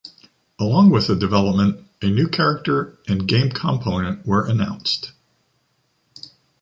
[0.59, 5.11] Along with the development, a new character and game component were announced.